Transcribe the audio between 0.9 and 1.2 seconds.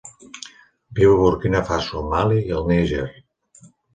Viu a